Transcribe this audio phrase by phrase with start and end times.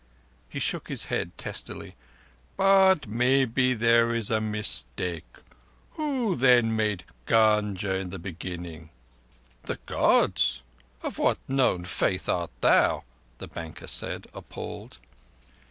[0.49, 1.95] He shook his head testily.
[2.57, 5.27] "But maybe there is a mistake.
[5.91, 8.89] Who, then, made Gunga in the beginning?"
[9.61, 10.63] "The Gods.
[11.03, 13.03] Of what known faith art thou?"
[13.37, 14.97] the banker said, appalled.